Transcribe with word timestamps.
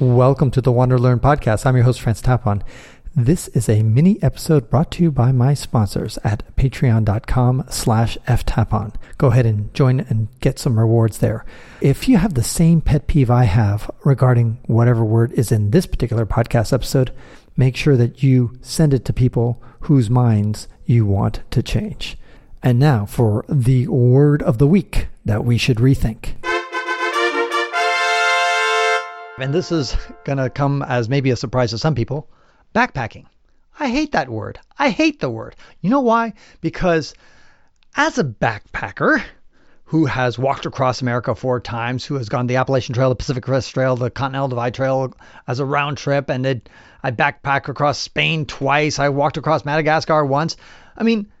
Welcome 0.00 0.50
to 0.52 0.62
the 0.62 0.72
WanderLearn 0.72 1.20
podcast. 1.20 1.66
I'm 1.66 1.76
your 1.76 1.84
host, 1.84 2.00
Francis 2.00 2.26
Tapon. 2.26 2.62
This 3.14 3.48
is 3.48 3.68
a 3.68 3.82
mini 3.82 4.18
episode 4.22 4.70
brought 4.70 4.90
to 4.92 5.02
you 5.02 5.10
by 5.10 5.30
my 5.30 5.52
sponsors 5.52 6.18
at 6.24 6.56
patreon.com 6.56 7.64
slash 7.68 8.16
ftapon. 8.26 8.94
Go 9.18 9.26
ahead 9.26 9.44
and 9.44 9.74
join 9.74 10.00
and 10.00 10.28
get 10.40 10.58
some 10.58 10.78
rewards 10.78 11.18
there. 11.18 11.44
If 11.82 12.08
you 12.08 12.16
have 12.16 12.32
the 12.32 12.42
same 12.42 12.80
pet 12.80 13.08
peeve 13.08 13.30
I 13.30 13.44
have 13.44 13.90
regarding 14.02 14.60
whatever 14.64 15.04
word 15.04 15.32
is 15.32 15.52
in 15.52 15.70
this 15.70 15.84
particular 15.84 16.24
podcast 16.24 16.72
episode, 16.72 17.12
make 17.54 17.76
sure 17.76 17.98
that 17.98 18.22
you 18.22 18.58
send 18.62 18.94
it 18.94 19.04
to 19.04 19.12
people 19.12 19.62
whose 19.80 20.08
minds 20.08 20.66
you 20.86 21.04
want 21.04 21.40
to 21.50 21.62
change. 21.62 22.16
And 22.62 22.78
now 22.78 23.04
for 23.04 23.44
the 23.50 23.86
word 23.88 24.42
of 24.44 24.56
the 24.56 24.66
week 24.66 25.08
that 25.26 25.44
we 25.44 25.58
should 25.58 25.76
rethink. 25.76 26.39
And 29.42 29.54
this 29.54 29.72
is 29.72 29.96
going 30.24 30.38
to 30.38 30.50
come 30.50 30.82
as 30.82 31.08
maybe 31.08 31.30
a 31.30 31.36
surprise 31.36 31.70
to 31.70 31.78
some 31.78 31.94
people 31.94 32.28
backpacking. 32.74 33.24
I 33.78 33.88
hate 33.88 34.12
that 34.12 34.28
word. 34.28 34.60
I 34.78 34.90
hate 34.90 35.20
the 35.20 35.30
word. 35.30 35.56
You 35.80 35.88
know 35.88 36.02
why? 36.02 36.34
Because 36.60 37.14
as 37.96 38.18
a 38.18 38.24
backpacker 38.24 39.22
who 39.84 40.04
has 40.04 40.38
walked 40.38 40.66
across 40.66 41.00
America 41.00 41.34
four 41.34 41.58
times, 41.58 42.04
who 42.04 42.16
has 42.16 42.28
gone 42.28 42.46
the 42.46 42.56
Appalachian 42.56 42.94
Trail, 42.94 43.08
the 43.08 43.16
Pacific 43.16 43.42
Crest 43.42 43.72
Trail, 43.72 43.96
the 43.96 44.10
Continental 44.10 44.48
Divide 44.48 44.74
Trail 44.74 45.14
as 45.48 45.58
a 45.58 45.64
round 45.64 45.96
trip, 45.96 46.28
and 46.28 46.46
I 47.02 47.10
backpack 47.10 47.68
across 47.68 47.98
Spain 47.98 48.44
twice. 48.44 48.98
I 48.98 49.08
walked 49.08 49.38
across 49.38 49.64
Madagascar 49.64 50.24
once. 50.24 50.56
I 50.96 51.02
mean, 51.02 51.32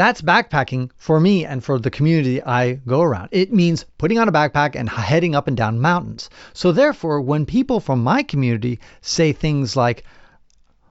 that's 0.00 0.22
backpacking 0.22 0.90
for 0.96 1.20
me 1.20 1.44
and 1.44 1.62
for 1.62 1.78
the 1.78 1.90
community 1.90 2.42
I 2.42 2.74
go 2.74 3.02
around. 3.02 3.28
It 3.32 3.52
means 3.52 3.84
putting 3.98 4.18
on 4.18 4.28
a 4.28 4.32
backpack 4.32 4.74
and 4.74 4.88
heading 4.88 5.34
up 5.34 5.46
and 5.46 5.56
down 5.56 5.80
mountains. 5.80 6.30
So, 6.54 6.72
therefore, 6.72 7.20
when 7.20 7.44
people 7.44 7.80
from 7.80 8.02
my 8.02 8.22
community 8.22 8.80
say 9.02 9.32
things 9.32 9.76
like, 9.76 10.04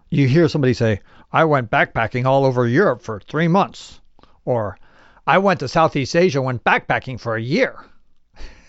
you 0.10 0.28
hear 0.28 0.48
somebody 0.48 0.74
say, 0.74 1.00
I 1.32 1.46
went 1.46 1.72
backpacking 1.72 2.26
all 2.26 2.46
over 2.46 2.68
Europe 2.68 3.02
for 3.02 3.20
three 3.20 3.48
months, 3.48 4.00
or 4.46 4.78
I 5.26 5.38
went 5.40 5.60
to 5.62 5.68
Southeast 5.68 6.16
Asia, 6.16 6.40
and 6.40 6.46
went 6.46 6.64
backpacking 6.64 7.20
for 7.20 7.36
a 7.36 7.42
year. 7.42 7.78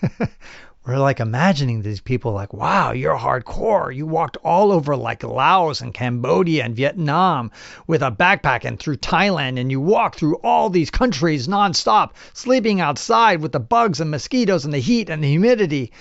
we're 0.86 0.98
like 0.98 1.20
imagining 1.20 1.83
these 1.83 2.00
people 2.00 2.33
like, 2.33 2.55
wow, 2.55 2.92
you're 2.92 3.17
hardcore. 3.17 3.95
You 3.95 4.06
walked 4.06 4.39
all 4.39 4.73
over 4.73 4.97
like 4.97 5.22
Laos 5.22 5.83
and 5.83 5.92
Cambodia 5.92 6.64
and 6.64 6.75
Vietnam 6.75 7.50
with 7.87 8.03
a 8.03 8.11
backpack 8.11 8.64
and 8.64 8.78
through 8.78 8.97
Thailand, 8.97 9.61
and 9.61 9.70
you 9.70 9.78
walked 9.81 10.19
through 10.19 10.37
all 10.37 10.70
these 10.70 10.91
countries 10.91 11.48
nonstop, 11.48 12.12
sleeping 12.33 12.81
outside 12.81 13.42
with 13.42 13.53
the 13.53 13.61
bugs 13.61 14.00
and 14.00 14.11
mosquitoes 14.11 14.64
and 14.64 14.72
the 14.72 14.78
heat 14.78 15.11
and 15.11 15.22
the 15.22 15.28
humidity. 15.28 15.92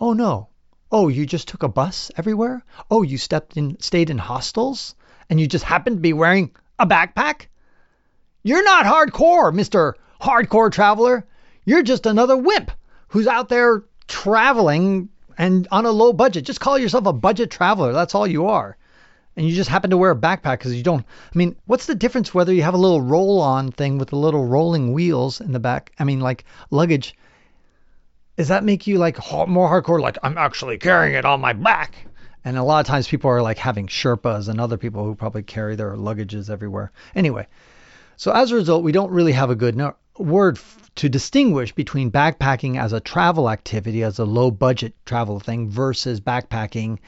Oh 0.00 0.12
no. 0.12 0.48
Oh, 0.90 1.08
you 1.08 1.24
just 1.24 1.48
took 1.48 1.62
a 1.62 1.68
bus 1.68 2.10
everywhere? 2.16 2.64
Oh, 2.90 3.02
you 3.02 3.18
stepped 3.18 3.56
in 3.56 3.78
stayed 3.80 4.10
in 4.10 4.18
hostels 4.18 4.96
and 5.30 5.40
you 5.40 5.46
just 5.46 5.64
happened 5.64 5.96
to 5.96 6.02
be 6.02 6.12
wearing 6.12 6.54
a 6.78 6.86
backpack? 6.86 7.46
You're 8.42 8.64
not 8.64 8.86
hardcore, 8.86 9.54
Mr. 9.54 9.94
Hardcore 10.20 10.70
Traveler. 10.70 11.26
You're 11.64 11.82
just 11.82 12.06
another 12.06 12.36
wimp 12.36 12.72
who's 13.08 13.26
out 13.26 13.48
there 13.48 13.84
traveling 14.08 15.08
and 15.38 15.68
on 15.70 15.86
a 15.86 15.90
low 15.90 16.12
budget. 16.12 16.44
Just 16.44 16.60
call 16.60 16.78
yourself 16.78 17.06
a 17.06 17.12
budget 17.12 17.50
traveler. 17.50 17.92
That's 17.92 18.14
all 18.14 18.26
you 18.26 18.46
are. 18.46 18.76
And 19.36 19.46
you 19.46 19.54
just 19.54 19.68
happen 19.68 19.90
to 19.90 19.98
wear 19.98 20.12
a 20.12 20.16
backpack 20.16 20.58
because 20.58 20.74
you 20.74 20.82
don't. 20.82 21.04
I 21.04 21.38
mean, 21.38 21.56
what's 21.66 21.86
the 21.86 21.94
difference 21.94 22.32
whether 22.32 22.54
you 22.54 22.62
have 22.62 22.74
a 22.74 22.78
little 22.78 23.02
roll 23.02 23.40
on 23.40 23.70
thing 23.70 23.98
with 23.98 24.08
the 24.08 24.16
little 24.16 24.46
rolling 24.46 24.94
wheels 24.94 25.40
in 25.42 25.52
the 25.52 25.60
back? 25.60 25.92
I 25.98 26.04
mean, 26.04 26.20
like 26.20 26.44
luggage. 26.70 27.14
Does 28.38 28.48
that 28.48 28.64
make 28.64 28.86
you 28.86 28.98
like 28.98 29.18
more 29.48 29.68
hardcore? 29.68 30.00
Like, 30.00 30.18
I'm 30.22 30.38
actually 30.38 30.78
carrying 30.78 31.14
it 31.14 31.24
on 31.24 31.40
my 31.40 31.52
back. 31.52 32.06
And 32.44 32.56
a 32.56 32.62
lot 32.62 32.80
of 32.80 32.86
times 32.86 33.08
people 33.08 33.30
are 33.30 33.42
like 33.42 33.58
having 33.58 33.88
Sherpas 33.88 34.48
and 34.48 34.60
other 34.60 34.76
people 34.76 35.04
who 35.04 35.14
probably 35.14 35.42
carry 35.42 35.74
their 35.74 35.96
luggages 35.96 36.48
everywhere. 36.48 36.92
Anyway, 37.14 37.46
so 38.16 38.32
as 38.32 38.52
a 38.52 38.54
result, 38.54 38.84
we 38.84 38.92
don't 38.92 39.10
really 39.10 39.32
have 39.32 39.50
a 39.50 39.56
good 39.56 39.76
word 40.18 40.58
to 40.96 41.08
distinguish 41.08 41.72
between 41.72 42.10
backpacking 42.10 42.80
as 42.80 42.92
a 42.92 43.00
travel 43.00 43.50
activity, 43.50 44.02
as 44.02 44.18
a 44.18 44.24
low 44.24 44.50
budget 44.50 44.94
travel 45.04 45.40
thing, 45.40 45.68
versus 45.68 46.20
backpacking 46.20 46.98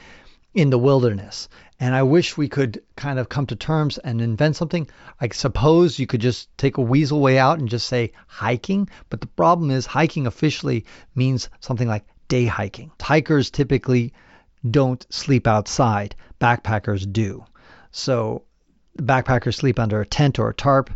in 0.53 0.69
the 0.69 0.77
wilderness. 0.77 1.49
And 1.79 1.95
I 1.95 2.03
wish 2.03 2.37
we 2.37 2.49
could 2.49 2.81
kind 2.95 3.19
of 3.19 3.29
come 3.29 3.45
to 3.47 3.55
terms 3.55 3.97
and 3.97 4.21
invent 4.21 4.55
something. 4.55 4.87
I 5.19 5.29
suppose 5.29 5.97
you 5.97 6.07
could 6.07 6.21
just 6.21 6.49
take 6.57 6.77
a 6.77 6.81
weasel 6.81 7.21
way 7.21 7.37
out 7.37 7.59
and 7.59 7.69
just 7.69 7.87
say 7.87 8.11
hiking. 8.27 8.89
But 9.09 9.21
the 9.21 9.27
problem 9.27 9.71
is, 9.71 9.85
hiking 9.85 10.27
officially 10.27 10.85
means 11.15 11.49
something 11.61 11.87
like 11.87 12.05
day 12.27 12.45
hiking. 12.45 12.91
Hikers 13.01 13.49
typically 13.49 14.13
don't 14.69 15.05
sleep 15.09 15.47
outside, 15.47 16.15
backpackers 16.41 17.11
do. 17.11 17.45
So 17.91 18.43
backpackers 18.97 19.55
sleep 19.55 19.79
under 19.79 20.01
a 20.01 20.05
tent 20.05 20.37
or 20.37 20.49
a 20.49 20.53
tarp 20.53 20.89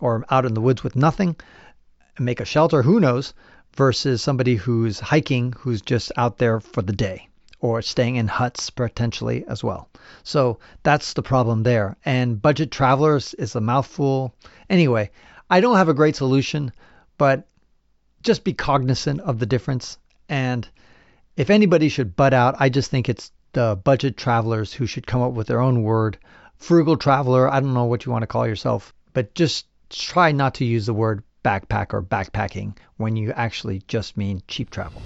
or 0.00 0.24
out 0.30 0.46
in 0.46 0.54
the 0.54 0.60
woods 0.60 0.82
with 0.82 0.96
nothing 0.96 1.36
make 2.20 2.40
a 2.40 2.44
shelter, 2.44 2.82
who 2.82 3.00
knows, 3.00 3.32
versus 3.76 4.22
somebody 4.22 4.56
who's 4.56 5.00
hiking, 5.00 5.54
who's 5.58 5.80
just 5.80 6.12
out 6.16 6.38
there 6.38 6.60
for 6.60 6.82
the 6.82 6.92
day 6.92 7.28
or 7.60 7.82
staying 7.82 8.16
in 8.16 8.26
huts 8.26 8.70
potentially 8.70 9.44
as 9.46 9.62
well. 9.62 9.88
So 10.22 10.58
that's 10.82 11.12
the 11.12 11.22
problem 11.22 11.62
there. 11.62 11.96
And 12.04 12.40
budget 12.40 12.70
travelers 12.70 13.34
is 13.34 13.54
a 13.54 13.60
mouthful. 13.60 14.34
Anyway, 14.68 15.10
I 15.48 15.60
don't 15.60 15.76
have 15.76 15.88
a 15.88 15.94
great 15.94 16.16
solution, 16.16 16.72
but 17.18 17.46
just 18.22 18.44
be 18.44 18.54
cognizant 18.54 19.20
of 19.20 19.38
the 19.38 19.46
difference. 19.46 19.98
And 20.28 20.66
if 21.36 21.50
anybody 21.50 21.88
should 21.88 22.16
butt 22.16 22.32
out, 22.32 22.56
I 22.58 22.70
just 22.70 22.90
think 22.90 23.08
it's 23.08 23.30
the 23.52 23.78
budget 23.82 24.16
travelers 24.16 24.72
who 24.72 24.86
should 24.86 25.06
come 25.06 25.22
up 25.22 25.32
with 25.32 25.46
their 25.46 25.60
own 25.60 25.82
word. 25.82 26.18
Frugal 26.56 26.96
traveler, 26.96 27.52
I 27.52 27.60
don't 27.60 27.74
know 27.74 27.84
what 27.84 28.06
you 28.06 28.12
want 28.12 28.22
to 28.22 28.26
call 28.26 28.46
yourself, 28.46 28.94
but 29.12 29.34
just 29.34 29.66
try 29.90 30.32
not 30.32 30.54
to 30.54 30.64
use 30.64 30.86
the 30.86 30.94
word 30.94 31.22
backpack 31.44 31.92
or 31.92 32.02
backpacking 32.02 32.76
when 32.96 33.16
you 33.16 33.32
actually 33.32 33.82
just 33.88 34.16
mean 34.16 34.42
cheap 34.46 34.70
travel. 34.70 35.02